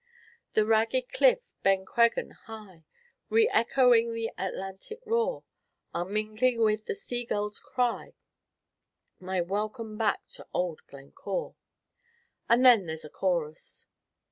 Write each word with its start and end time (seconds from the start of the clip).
The 0.53 0.65
ragged 0.65 1.09
cliff, 1.13 1.53
Ben 1.61 1.85
Creggan 1.85 2.31
high, 2.31 2.85
Re 3.29 3.47
echoing 3.49 4.11
the 4.15 4.31
Atlantic 4.35 4.99
roar, 5.05 5.43
Are 5.93 6.05
mingling 6.05 6.63
with 6.63 6.85
the 6.87 6.95
seagull's 6.95 7.59
cry 7.59 8.15
My 9.19 9.41
welcome 9.41 9.99
back 9.99 10.25
to 10.29 10.47
old 10.55 10.81
Glencore.' 10.87 11.53
And 12.49 12.65
then 12.65 12.87
there's 12.87 13.05
a 13.05 13.11
chorus." 13.11 13.85